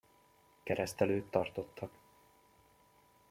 [0.63, 1.89] Keresztelőt tartottak.